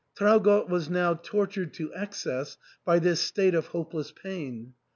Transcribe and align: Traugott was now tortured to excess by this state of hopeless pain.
Traugott 0.15 0.67
was 0.67 0.89
now 0.89 1.13
tortured 1.13 1.75
to 1.75 1.93
excess 1.93 2.57
by 2.83 2.97
this 2.97 3.21
state 3.21 3.53
of 3.53 3.67
hopeless 3.67 4.11
pain. 4.11 4.73